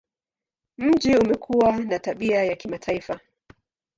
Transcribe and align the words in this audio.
Mji 0.77 1.15
umekuwa 1.17 1.77
na 1.77 1.99
tabia 1.99 2.43
ya 2.43 2.55
kimataifa. 2.55 3.19